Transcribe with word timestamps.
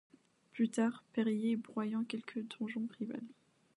Plus 0.51 0.67
tard, 0.69 1.03
pierriers 1.13 1.57
broyant 1.57 2.03
quelque 2.03 2.39
donjon-rival 2.39 3.21